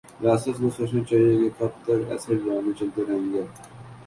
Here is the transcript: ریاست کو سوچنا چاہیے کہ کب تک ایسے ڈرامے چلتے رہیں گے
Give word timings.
ریاست 0.21 0.55
کو 0.61 0.69
سوچنا 0.77 1.03
چاہیے 1.09 1.35
کہ 1.39 1.49
کب 1.57 1.71
تک 1.83 2.11
ایسے 2.11 2.35
ڈرامے 2.35 2.71
چلتے 2.79 3.01
رہیں 3.07 3.31
گے 3.33 3.43